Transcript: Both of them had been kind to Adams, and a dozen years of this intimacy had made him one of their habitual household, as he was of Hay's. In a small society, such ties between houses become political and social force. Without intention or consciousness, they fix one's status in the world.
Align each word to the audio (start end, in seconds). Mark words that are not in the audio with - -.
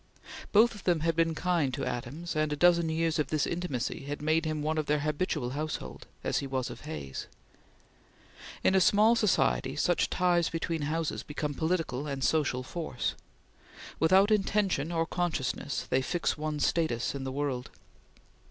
Both 0.51 0.73
of 0.73 0.83
them 0.83 1.01
had 1.01 1.15
been 1.15 1.35
kind 1.35 1.71
to 1.75 1.85
Adams, 1.85 2.35
and 2.35 2.51
a 2.51 2.55
dozen 2.55 2.89
years 2.89 3.19
of 3.19 3.27
this 3.27 3.45
intimacy 3.45 4.05
had 4.05 4.19
made 4.19 4.45
him 4.45 4.63
one 4.63 4.79
of 4.79 4.87
their 4.87 5.01
habitual 5.01 5.51
household, 5.51 6.07
as 6.23 6.39
he 6.39 6.47
was 6.47 6.71
of 6.71 6.81
Hay's. 6.85 7.27
In 8.63 8.73
a 8.73 8.81
small 8.81 9.13
society, 9.15 9.75
such 9.75 10.09
ties 10.09 10.49
between 10.49 10.81
houses 10.89 11.21
become 11.21 11.53
political 11.53 12.07
and 12.07 12.23
social 12.23 12.63
force. 12.63 13.13
Without 13.99 14.31
intention 14.31 14.91
or 14.91 15.05
consciousness, 15.05 15.85
they 15.87 16.01
fix 16.01 16.35
one's 16.35 16.65
status 16.65 17.13
in 17.13 17.23
the 17.23 17.31
world. 17.31 17.69